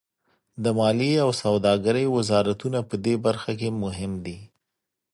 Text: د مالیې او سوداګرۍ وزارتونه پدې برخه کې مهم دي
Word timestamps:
د 0.63 0.65
مالیې 0.77 1.17
او 1.25 1.31
سوداګرۍ 1.43 2.05
وزارتونه 2.15 2.79
پدې 2.89 3.15
برخه 3.25 3.51
کې 3.59 3.69
مهم 3.83 4.11
دي 4.25 4.39